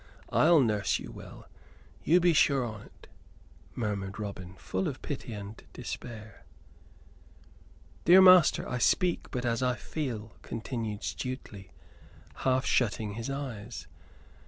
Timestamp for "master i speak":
8.23-9.29